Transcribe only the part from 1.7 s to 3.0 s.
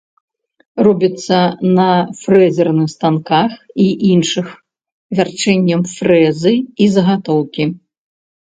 на фрэзерных